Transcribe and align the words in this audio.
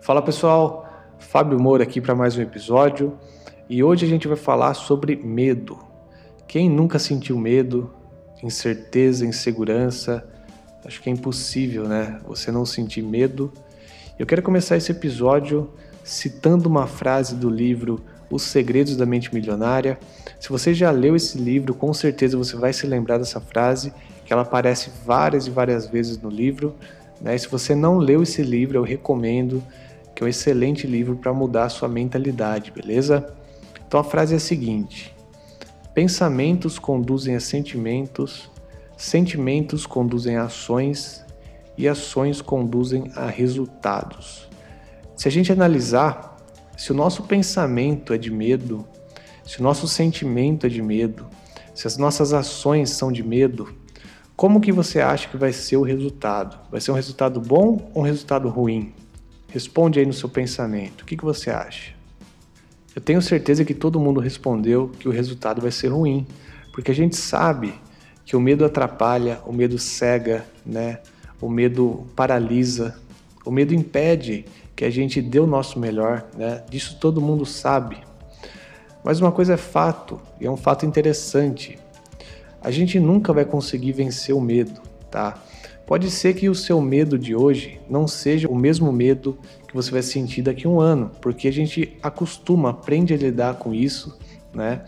Fala 0.00 0.22
pessoal, 0.22 0.88
Fábio 1.18 1.60
Moura 1.60 1.82
aqui 1.82 2.00
para 2.00 2.14
mais 2.14 2.36
um 2.36 2.40
episódio 2.40 3.18
e 3.68 3.82
hoje 3.82 4.06
a 4.06 4.08
gente 4.08 4.26
vai 4.26 4.36
falar 4.36 4.72
sobre 4.72 5.16
medo. 5.16 5.78
Quem 6.46 6.70
nunca 6.70 6.98
sentiu 6.98 7.36
medo, 7.36 7.92
incerteza, 8.42 9.26
insegurança? 9.26 10.26
Acho 10.84 11.02
que 11.02 11.10
é 11.10 11.12
impossível, 11.12 11.86
né? 11.86 12.20
Você 12.26 12.50
não 12.50 12.64
sentir 12.64 13.02
medo. 13.02 13.52
Eu 14.18 14.24
quero 14.24 14.40
começar 14.40 14.76
esse 14.76 14.92
episódio 14.92 15.70
citando 16.02 16.68
uma 16.68 16.86
frase 16.86 17.34
do 17.34 17.50
livro 17.50 18.00
Os 18.30 18.44
Segredos 18.44 18.96
da 18.96 19.04
Mente 19.04 19.34
Milionária. 19.34 19.98
Se 20.40 20.48
você 20.48 20.72
já 20.72 20.90
leu 20.90 21.16
esse 21.16 21.36
livro, 21.36 21.74
com 21.74 21.92
certeza 21.92 22.38
você 22.38 22.56
vai 22.56 22.72
se 22.72 22.86
lembrar 22.86 23.18
dessa 23.18 23.40
frase, 23.40 23.92
que 24.24 24.32
ela 24.32 24.42
aparece 24.42 24.90
várias 25.04 25.46
e 25.46 25.50
várias 25.50 25.86
vezes 25.86 26.16
no 26.16 26.30
livro. 26.30 26.74
Né? 27.20 27.34
E 27.34 27.38
se 27.38 27.48
você 27.48 27.74
não 27.74 27.98
leu 27.98 28.22
esse 28.22 28.42
livro, 28.42 28.78
eu 28.78 28.82
recomendo 28.82 29.62
que 30.18 30.24
é 30.24 30.26
um 30.26 30.28
excelente 30.28 30.84
livro 30.84 31.14
para 31.14 31.32
mudar 31.32 31.66
a 31.66 31.68
sua 31.68 31.88
mentalidade, 31.88 32.72
beleza? 32.72 33.32
Então 33.86 34.00
a 34.00 34.02
frase 34.04 34.34
é 34.34 34.36
a 34.36 34.40
seguinte: 34.40 35.14
Pensamentos 35.94 36.76
conduzem 36.76 37.36
a 37.36 37.40
sentimentos, 37.40 38.50
sentimentos 38.96 39.86
conduzem 39.86 40.36
a 40.36 40.42
ações 40.42 41.24
e 41.76 41.86
ações 41.86 42.42
conduzem 42.42 43.12
a 43.14 43.26
resultados. 43.26 44.48
Se 45.14 45.28
a 45.28 45.30
gente 45.30 45.52
analisar, 45.52 46.36
se 46.76 46.90
o 46.90 46.96
nosso 46.96 47.22
pensamento 47.22 48.12
é 48.12 48.18
de 48.18 48.32
medo, 48.32 48.84
se 49.44 49.60
o 49.60 49.62
nosso 49.62 49.86
sentimento 49.86 50.66
é 50.66 50.68
de 50.68 50.82
medo, 50.82 51.28
se 51.72 51.86
as 51.86 51.96
nossas 51.96 52.32
ações 52.32 52.90
são 52.90 53.12
de 53.12 53.22
medo, 53.22 53.72
como 54.34 54.60
que 54.60 54.72
você 54.72 55.00
acha 55.00 55.28
que 55.28 55.36
vai 55.36 55.52
ser 55.52 55.76
o 55.76 55.82
resultado? 55.82 56.58
Vai 56.72 56.80
ser 56.80 56.90
um 56.90 56.94
resultado 56.94 57.40
bom 57.40 57.88
ou 57.94 58.02
um 58.02 58.04
resultado 58.04 58.48
ruim? 58.48 58.92
Responde 59.48 59.98
aí 59.98 60.06
no 60.06 60.12
seu 60.12 60.28
pensamento. 60.28 61.02
O 61.02 61.04
que, 61.04 61.16
que 61.16 61.24
você 61.24 61.50
acha? 61.50 61.92
Eu 62.94 63.00
tenho 63.00 63.22
certeza 63.22 63.64
que 63.64 63.74
todo 63.74 63.98
mundo 63.98 64.20
respondeu 64.20 64.90
que 64.98 65.08
o 65.08 65.12
resultado 65.12 65.60
vai 65.62 65.70
ser 65.70 65.88
ruim, 65.88 66.26
porque 66.72 66.90
a 66.90 66.94
gente 66.94 67.16
sabe 67.16 67.74
que 68.24 68.36
o 68.36 68.40
medo 68.40 68.64
atrapalha, 68.64 69.40
o 69.46 69.52
medo 69.52 69.78
cega, 69.78 70.44
né? 70.66 70.98
O 71.40 71.48
medo 71.48 72.06
paralisa, 72.14 72.98
o 73.44 73.50
medo 73.50 73.72
impede 73.72 74.44
que 74.76 74.84
a 74.84 74.90
gente 74.90 75.22
dê 75.22 75.40
o 75.40 75.46
nosso 75.46 75.78
melhor, 75.78 76.26
né? 76.36 76.62
Disso 76.68 76.98
todo 77.00 77.20
mundo 77.20 77.46
sabe. 77.46 77.98
Mas 79.02 79.20
uma 79.20 79.32
coisa 79.32 79.54
é 79.54 79.56
fato, 79.56 80.20
e 80.40 80.46
é 80.46 80.50
um 80.50 80.56
fato 80.56 80.84
interessante. 80.84 81.78
A 82.60 82.70
gente 82.70 83.00
nunca 83.00 83.32
vai 83.32 83.44
conseguir 83.44 83.92
vencer 83.92 84.34
o 84.34 84.40
medo, 84.40 84.80
tá? 85.10 85.42
Pode 85.88 86.10
ser 86.10 86.34
que 86.34 86.50
o 86.50 86.54
seu 86.54 86.82
medo 86.82 87.18
de 87.18 87.34
hoje 87.34 87.80
não 87.88 88.06
seja 88.06 88.46
o 88.46 88.54
mesmo 88.54 88.92
medo 88.92 89.38
que 89.66 89.74
você 89.74 89.90
vai 89.90 90.02
sentir 90.02 90.42
daqui 90.42 90.66
a 90.66 90.70
um 90.70 90.78
ano, 90.78 91.10
porque 91.18 91.48
a 91.48 91.50
gente 91.50 91.96
acostuma, 92.02 92.68
aprende 92.68 93.14
a 93.14 93.16
lidar 93.16 93.54
com 93.54 93.72
isso, 93.72 94.18
né? 94.52 94.82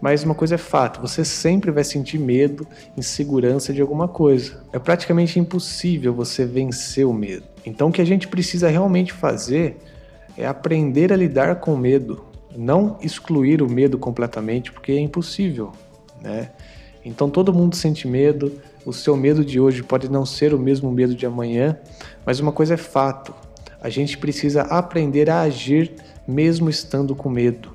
Mas 0.00 0.24
uma 0.24 0.34
coisa 0.34 0.54
é 0.54 0.58
fato, 0.58 0.98
você 0.98 1.26
sempre 1.26 1.70
vai 1.70 1.84
sentir 1.84 2.18
medo, 2.18 2.66
insegurança 2.96 3.70
de 3.74 3.82
alguma 3.82 4.08
coisa. 4.08 4.64
É 4.72 4.78
praticamente 4.78 5.38
impossível 5.38 6.14
você 6.14 6.46
vencer 6.46 7.06
o 7.06 7.12
medo. 7.12 7.44
Então 7.66 7.90
o 7.90 7.92
que 7.92 8.00
a 8.00 8.06
gente 8.06 8.26
precisa 8.26 8.70
realmente 8.70 9.12
fazer 9.12 9.76
é 10.38 10.46
aprender 10.46 11.12
a 11.12 11.16
lidar 11.16 11.56
com 11.56 11.74
o 11.74 11.78
medo, 11.78 12.24
não 12.56 12.96
excluir 13.02 13.60
o 13.60 13.68
medo 13.68 13.98
completamente, 13.98 14.72
porque 14.72 14.92
é 14.92 15.00
impossível, 15.00 15.70
né? 16.18 16.48
Então 17.04 17.30
todo 17.30 17.52
mundo 17.52 17.76
sente 17.76 18.06
medo, 18.06 18.52
o 18.84 18.92
seu 18.92 19.16
medo 19.16 19.44
de 19.44 19.58
hoje 19.58 19.82
pode 19.82 20.10
não 20.10 20.26
ser 20.26 20.52
o 20.54 20.58
mesmo 20.58 20.90
medo 20.90 21.14
de 21.14 21.26
amanhã, 21.26 21.78
mas 22.24 22.40
uma 22.40 22.52
coisa 22.52 22.74
é 22.74 22.76
fato: 22.76 23.34
a 23.80 23.88
gente 23.88 24.18
precisa 24.18 24.62
aprender 24.62 25.30
a 25.30 25.40
agir 25.40 25.94
mesmo 26.26 26.68
estando 26.68 27.14
com 27.14 27.28
medo. 27.28 27.70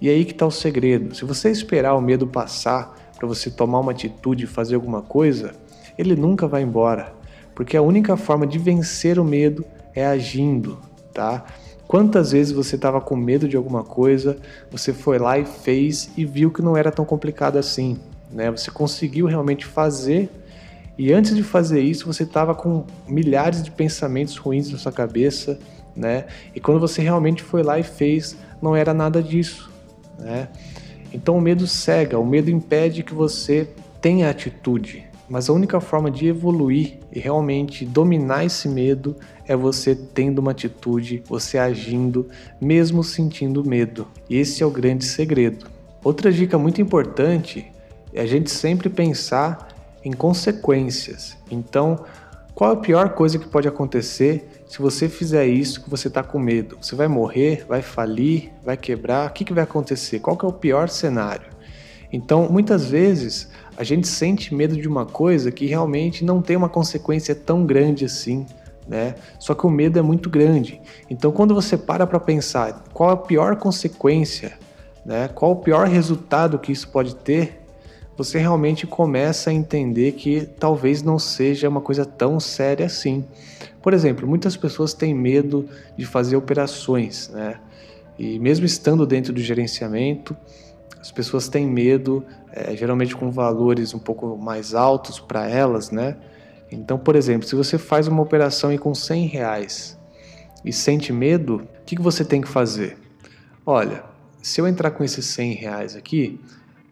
E 0.00 0.08
aí 0.08 0.24
que 0.24 0.32
está 0.32 0.46
o 0.46 0.50
segredo. 0.50 1.14
Se 1.14 1.24
você 1.24 1.50
esperar 1.50 1.94
o 1.94 2.00
medo 2.00 2.26
passar 2.26 2.96
para 3.16 3.28
você 3.28 3.50
tomar 3.50 3.78
uma 3.78 3.92
atitude 3.92 4.44
e 4.44 4.48
fazer 4.48 4.74
alguma 4.74 5.00
coisa, 5.00 5.52
ele 5.96 6.16
nunca 6.16 6.48
vai 6.48 6.62
embora, 6.62 7.14
porque 7.54 7.76
a 7.76 7.82
única 7.82 8.16
forma 8.16 8.46
de 8.46 8.58
vencer 8.58 9.18
o 9.18 9.24
medo 9.24 9.64
é 9.94 10.04
agindo, 10.04 10.80
tá? 11.12 11.44
Quantas 11.86 12.32
vezes 12.32 12.52
você 12.52 12.76
estava 12.76 13.00
com 13.00 13.14
medo 13.14 13.46
de 13.46 13.56
alguma 13.56 13.84
coisa, 13.84 14.38
você 14.70 14.92
foi 14.92 15.18
lá 15.18 15.38
e 15.38 15.44
fez 15.44 16.10
e 16.16 16.24
viu 16.24 16.50
que 16.50 16.62
não 16.62 16.76
era 16.76 16.90
tão 16.90 17.04
complicado 17.04 17.58
assim, 17.58 18.00
né? 18.32 18.50
Você 18.50 18.70
conseguiu 18.70 19.26
realmente 19.26 19.66
fazer 19.66 20.30
e 20.98 21.12
antes 21.12 21.34
de 21.34 21.42
fazer 21.42 21.80
isso, 21.80 22.06
você 22.06 22.22
estava 22.22 22.54
com 22.54 22.84
milhares 23.08 23.62
de 23.62 23.70
pensamentos 23.70 24.36
ruins 24.36 24.70
na 24.70 24.78
sua 24.78 24.92
cabeça, 24.92 25.58
né? 25.96 26.26
E 26.54 26.60
quando 26.60 26.80
você 26.80 27.00
realmente 27.00 27.42
foi 27.42 27.62
lá 27.62 27.78
e 27.78 27.82
fez, 27.82 28.36
não 28.60 28.76
era 28.76 28.92
nada 28.92 29.22
disso, 29.22 29.70
né? 30.18 30.48
Então 31.12 31.36
o 31.36 31.40
medo 31.40 31.66
cega, 31.66 32.18
o 32.18 32.26
medo 32.26 32.50
impede 32.50 33.02
que 33.02 33.14
você 33.14 33.68
tenha 34.00 34.28
atitude. 34.28 35.04
Mas 35.28 35.48
a 35.48 35.52
única 35.54 35.80
forma 35.80 36.10
de 36.10 36.26
evoluir 36.26 36.98
e 37.10 37.18
realmente 37.18 37.86
dominar 37.86 38.44
esse 38.44 38.68
medo 38.68 39.16
é 39.48 39.56
você 39.56 39.94
tendo 39.94 40.40
uma 40.40 40.50
atitude, 40.50 41.22
você 41.26 41.56
agindo, 41.56 42.28
mesmo 42.60 43.02
sentindo 43.02 43.64
medo. 43.64 44.06
Esse 44.28 44.62
é 44.62 44.66
o 44.66 44.70
grande 44.70 45.06
segredo. 45.06 45.66
Outra 46.04 46.30
dica 46.30 46.58
muito 46.58 46.82
importante 46.82 47.71
é 48.12 48.20
a 48.20 48.26
gente 48.26 48.50
sempre 48.50 48.88
pensar 48.88 49.68
em 50.04 50.12
consequências. 50.12 51.36
Então, 51.50 52.04
qual 52.54 52.70
é 52.70 52.74
a 52.74 52.76
pior 52.76 53.10
coisa 53.10 53.38
que 53.38 53.48
pode 53.48 53.66
acontecer 53.66 54.62
se 54.66 54.78
você 54.78 55.08
fizer 55.08 55.46
isso 55.46 55.82
que 55.82 55.88
você 55.88 56.08
está 56.08 56.22
com 56.22 56.38
medo? 56.38 56.76
Você 56.80 56.94
vai 56.94 57.08
morrer, 57.08 57.64
vai 57.66 57.80
falir, 57.80 58.50
vai 58.62 58.76
quebrar? 58.76 59.30
O 59.30 59.32
que, 59.32 59.44
que 59.44 59.52
vai 59.52 59.64
acontecer? 59.64 60.18
Qual 60.20 60.38
é 60.42 60.46
o 60.46 60.52
pior 60.52 60.88
cenário? 60.88 61.46
Então, 62.12 62.48
muitas 62.50 62.84
vezes, 62.84 63.48
a 63.76 63.82
gente 63.82 64.06
sente 64.06 64.54
medo 64.54 64.76
de 64.76 64.86
uma 64.86 65.06
coisa 65.06 65.50
que 65.50 65.64
realmente 65.64 66.24
não 66.24 66.42
tem 66.42 66.56
uma 66.56 66.68
consequência 66.68 67.34
tão 67.34 67.64
grande 67.64 68.04
assim, 68.04 68.44
né? 68.86 69.14
Só 69.38 69.54
que 69.54 69.66
o 69.66 69.70
medo 69.70 69.98
é 69.98 70.02
muito 70.02 70.28
grande. 70.28 70.80
Então, 71.08 71.32
quando 71.32 71.54
você 71.54 71.78
para 71.78 72.06
para 72.06 72.20
pensar 72.20 72.84
qual 72.92 73.10
a 73.10 73.16
pior 73.16 73.56
consequência, 73.56 74.58
né? 75.06 75.28
Qual 75.28 75.52
o 75.52 75.56
pior 75.56 75.88
resultado 75.88 76.58
que 76.58 76.70
isso 76.70 76.88
pode 76.88 77.16
ter, 77.16 77.61
você 78.16 78.38
realmente 78.38 78.86
começa 78.86 79.50
a 79.50 79.52
entender 79.52 80.12
que 80.12 80.46
talvez 80.58 81.02
não 81.02 81.18
seja 81.18 81.68
uma 81.68 81.80
coisa 81.80 82.04
tão 82.04 82.38
séria 82.38 82.86
assim. 82.86 83.24
Por 83.82 83.94
exemplo, 83.94 84.26
muitas 84.26 84.56
pessoas 84.56 84.94
têm 84.94 85.14
medo 85.14 85.68
de 85.96 86.06
fazer 86.06 86.36
operações, 86.36 87.28
né? 87.28 87.58
E 88.18 88.38
mesmo 88.38 88.66
estando 88.66 89.06
dentro 89.06 89.32
do 89.32 89.40
gerenciamento, 89.40 90.36
as 91.00 91.10
pessoas 91.10 91.48
têm 91.48 91.66
medo, 91.66 92.24
é, 92.52 92.76
geralmente 92.76 93.16
com 93.16 93.30
valores 93.30 93.94
um 93.94 93.98
pouco 93.98 94.36
mais 94.36 94.74
altos 94.74 95.18
para 95.18 95.48
elas, 95.48 95.90
né? 95.90 96.16
Então, 96.70 96.98
por 96.98 97.16
exemplo, 97.16 97.46
se 97.46 97.54
você 97.54 97.76
faz 97.76 98.06
uma 98.06 98.22
operação 98.22 98.72
e 98.72 98.78
com 98.78 98.94
100 98.94 99.26
reais 99.26 99.98
e 100.64 100.72
sente 100.72 101.12
medo, 101.12 101.56
o 101.56 101.84
que, 101.84 101.96
que 101.96 102.02
você 102.02 102.24
tem 102.24 102.40
que 102.40 102.48
fazer? 102.48 102.96
Olha, 103.66 104.04
se 104.40 104.60
eu 104.60 104.68
entrar 104.68 104.90
com 104.92 105.02
esses 105.02 105.26
100 105.26 105.54
reais 105.54 105.96
aqui, 105.96 106.40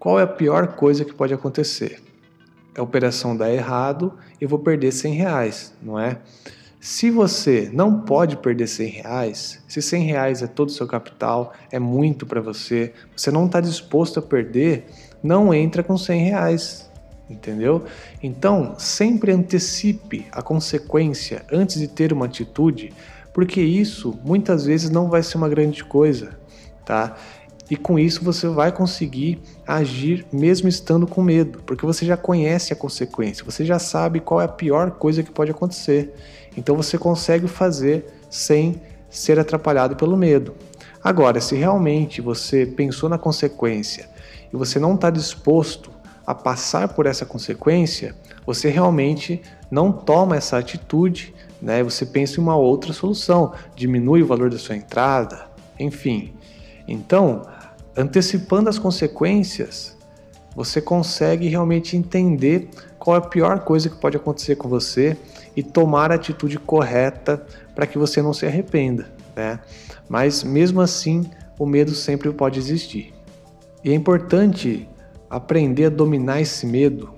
qual 0.00 0.18
é 0.18 0.22
a 0.22 0.26
pior 0.26 0.68
coisa 0.68 1.04
que 1.04 1.12
pode 1.12 1.34
acontecer? 1.34 2.02
A 2.74 2.82
operação 2.82 3.36
dar 3.36 3.52
errado 3.52 4.14
eu 4.40 4.48
vou 4.48 4.58
perder 4.58 4.92
100 4.92 5.14
reais, 5.14 5.74
não 5.82 6.00
é? 6.00 6.18
Se 6.80 7.10
você 7.10 7.68
não 7.70 8.00
pode 8.00 8.38
perder 8.38 8.66
100 8.66 8.88
reais, 8.88 9.62
se 9.68 9.82
100 9.82 10.04
reais 10.04 10.42
é 10.42 10.46
todo 10.46 10.70
o 10.70 10.72
seu 10.72 10.86
capital, 10.86 11.52
é 11.70 11.78
muito 11.78 12.24
para 12.24 12.40
você, 12.40 12.94
você 13.14 13.30
não 13.30 13.44
está 13.44 13.60
disposto 13.60 14.18
a 14.18 14.22
perder, 14.22 14.86
não 15.22 15.52
entra 15.52 15.82
com 15.82 15.98
100 15.98 16.24
reais, 16.24 16.90
entendeu? 17.28 17.84
Então, 18.22 18.76
sempre 18.78 19.32
antecipe 19.32 20.26
a 20.32 20.40
consequência 20.40 21.44
antes 21.52 21.78
de 21.78 21.86
ter 21.86 22.10
uma 22.10 22.24
atitude, 22.24 22.90
porque 23.34 23.60
isso 23.60 24.18
muitas 24.24 24.64
vezes 24.64 24.88
não 24.88 25.10
vai 25.10 25.22
ser 25.22 25.36
uma 25.36 25.50
grande 25.50 25.84
coisa, 25.84 26.40
tá? 26.86 27.14
E 27.70 27.76
com 27.76 27.98
isso 27.98 28.24
você 28.24 28.48
vai 28.48 28.72
conseguir 28.72 29.40
agir 29.64 30.26
mesmo 30.32 30.68
estando 30.68 31.06
com 31.06 31.22
medo, 31.22 31.62
porque 31.64 31.86
você 31.86 32.04
já 32.04 32.16
conhece 32.16 32.72
a 32.72 32.76
consequência, 32.76 33.44
você 33.44 33.64
já 33.64 33.78
sabe 33.78 34.18
qual 34.18 34.40
é 34.40 34.44
a 34.44 34.48
pior 34.48 34.90
coisa 34.90 35.22
que 35.22 35.30
pode 35.30 35.52
acontecer. 35.52 36.12
Então 36.56 36.76
você 36.76 36.98
consegue 36.98 37.46
fazer 37.46 38.06
sem 38.28 38.80
ser 39.08 39.38
atrapalhado 39.38 39.94
pelo 39.94 40.16
medo. 40.16 40.54
Agora, 41.02 41.40
se 41.40 41.54
realmente 41.54 42.20
você 42.20 42.66
pensou 42.66 43.08
na 43.08 43.16
consequência 43.16 44.10
e 44.52 44.56
você 44.56 44.80
não 44.80 44.94
está 44.96 45.08
disposto 45.08 45.90
a 46.26 46.34
passar 46.34 46.88
por 46.88 47.06
essa 47.06 47.24
consequência, 47.24 48.14
você 48.44 48.68
realmente 48.68 49.40
não 49.70 49.92
toma 49.92 50.36
essa 50.36 50.58
atitude, 50.58 51.34
né? 51.62 51.82
Você 51.82 52.04
pensa 52.04 52.38
em 52.38 52.42
uma 52.42 52.56
outra 52.56 52.92
solução, 52.92 53.52
diminui 53.74 54.22
o 54.22 54.26
valor 54.26 54.50
da 54.50 54.58
sua 54.58 54.76
entrada, 54.76 55.46
enfim. 55.78 56.32
Então, 56.86 57.42
antecipando 58.00 58.68
as 58.68 58.78
consequências, 58.78 59.96
você 60.54 60.80
consegue 60.80 61.48
realmente 61.48 61.96
entender 61.96 62.68
qual 62.98 63.16
é 63.16 63.18
a 63.18 63.22
pior 63.22 63.60
coisa 63.60 63.88
que 63.88 63.96
pode 63.96 64.16
acontecer 64.16 64.56
com 64.56 64.68
você 64.68 65.16
e 65.56 65.62
tomar 65.62 66.10
a 66.12 66.16
atitude 66.16 66.58
correta 66.58 67.44
para 67.74 67.86
que 67.86 67.98
você 67.98 68.20
não 68.20 68.32
se 68.32 68.46
arrependa. 68.46 69.10
né? 69.34 69.60
Mas 70.08 70.42
mesmo 70.42 70.80
assim, 70.80 71.28
o 71.58 71.64
medo 71.64 71.94
sempre 71.94 72.32
pode 72.32 72.58
existir. 72.58 73.14
E 73.82 73.90
é 73.90 73.94
importante 73.94 74.88
aprender 75.28 75.86
a 75.86 75.90
dominar 75.90 76.40
esse 76.40 76.66
medo, 76.66 77.14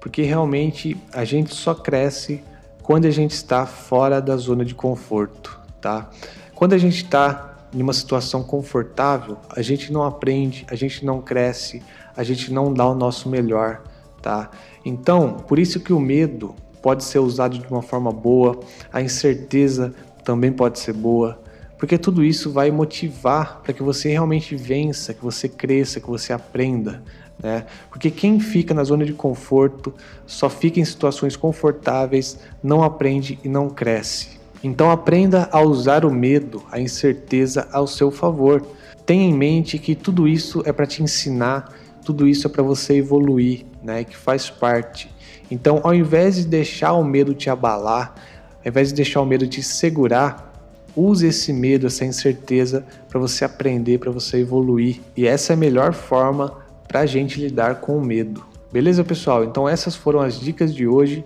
porque 0.00 0.22
realmente 0.22 0.96
a 1.12 1.24
gente 1.24 1.54
só 1.54 1.74
cresce 1.74 2.42
quando 2.82 3.06
a 3.06 3.10
gente 3.10 3.32
está 3.32 3.66
fora 3.66 4.20
da 4.20 4.36
zona 4.36 4.64
de 4.64 4.74
conforto, 4.74 5.60
tá? 5.80 6.08
Quando 6.54 6.72
a 6.72 6.78
gente 6.78 7.04
está 7.04 7.49
em 7.72 7.82
uma 7.82 7.92
situação 7.92 8.42
confortável, 8.42 9.36
a 9.50 9.62
gente 9.62 9.92
não 9.92 10.02
aprende, 10.02 10.66
a 10.70 10.74
gente 10.74 11.04
não 11.04 11.20
cresce, 11.20 11.82
a 12.16 12.22
gente 12.22 12.52
não 12.52 12.72
dá 12.72 12.86
o 12.86 12.94
nosso 12.94 13.28
melhor, 13.28 13.82
tá? 14.20 14.50
Então, 14.84 15.34
por 15.34 15.58
isso 15.58 15.80
que 15.80 15.92
o 15.92 16.00
medo 16.00 16.54
pode 16.82 17.04
ser 17.04 17.18
usado 17.18 17.58
de 17.58 17.66
uma 17.68 17.82
forma 17.82 18.10
boa, 18.10 18.58
a 18.92 19.00
incerteza 19.00 19.94
também 20.24 20.52
pode 20.52 20.78
ser 20.78 20.92
boa, 20.92 21.40
porque 21.78 21.96
tudo 21.96 22.24
isso 22.24 22.50
vai 22.50 22.70
motivar 22.70 23.60
para 23.62 23.72
que 23.72 23.82
você 23.82 24.10
realmente 24.10 24.56
vença, 24.56 25.14
que 25.14 25.22
você 25.22 25.48
cresça, 25.48 26.00
que 26.00 26.08
você 26.08 26.32
aprenda, 26.32 27.02
né? 27.42 27.66
Porque 27.88 28.10
quem 28.10 28.38
fica 28.38 28.74
na 28.74 28.84
zona 28.84 29.04
de 29.04 29.14
conforto 29.14 29.94
só 30.26 30.50
fica 30.50 30.78
em 30.78 30.84
situações 30.84 31.36
confortáveis, 31.36 32.38
não 32.62 32.82
aprende 32.82 33.38
e 33.42 33.48
não 33.48 33.70
cresce. 33.70 34.39
Então 34.62 34.90
aprenda 34.90 35.48
a 35.50 35.60
usar 35.60 36.04
o 36.04 36.10
medo, 36.10 36.62
a 36.70 36.78
incerteza 36.78 37.68
ao 37.72 37.86
seu 37.86 38.10
favor. 38.10 38.62
Tenha 39.06 39.24
em 39.24 39.32
mente 39.32 39.78
que 39.78 39.94
tudo 39.94 40.28
isso 40.28 40.62
é 40.66 40.72
para 40.72 40.86
te 40.86 41.02
ensinar, 41.02 41.74
tudo 42.04 42.28
isso 42.28 42.46
é 42.46 42.50
para 42.50 42.62
você 42.62 42.96
evoluir, 42.96 43.64
né? 43.82 44.04
Que 44.04 44.16
faz 44.16 44.50
parte. 44.50 45.10
Então, 45.50 45.80
ao 45.82 45.94
invés 45.94 46.36
de 46.36 46.46
deixar 46.46 46.92
o 46.92 47.02
medo 47.02 47.34
te 47.34 47.50
abalar, 47.50 48.14
ao 48.62 48.68
invés 48.68 48.88
de 48.88 48.94
deixar 48.94 49.20
o 49.20 49.26
medo 49.26 49.46
te 49.46 49.62
segurar, 49.62 50.52
use 50.94 51.26
esse 51.26 51.52
medo, 51.52 51.86
essa 51.86 52.04
incerteza 52.04 52.84
para 53.08 53.18
você 53.18 53.44
aprender, 53.44 53.98
para 53.98 54.10
você 54.10 54.38
evoluir. 54.38 55.00
E 55.16 55.26
essa 55.26 55.52
é 55.52 55.54
a 55.54 55.56
melhor 55.56 55.92
forma 55.92 56.54
para 56.86 57.00
a 57.00 57.06
gente 57.06 57.40
lidar 57.40 57.76
com 57.76 57.96
o 57.96 58.04
medo. 58.04 58.44
Beleza, 58.72 59.02
pessoal? 59.02 59.42
Então 59.44 59.68
essas 59.68 59.96
foram 59.96 60.20
as 60.20 60.38
dicas 60.38 60.74
de 60.74 60.86
hoje. 60.86 61.24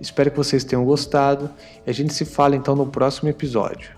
Espero 0.00 0.30
que 0.30 0.36
vocês 0.36 0.64
tenham 0.64 0.84
gostado 0.84 1.50
e 1.86 1.90
a 1.90 1.92
gente 1.92 2.12
se 2.12 2.24
fala 2.24 2.54
então 2.54 2.76
no 2.76 2.86
próximo 2.86 3.28
episódio. 3.28 3.95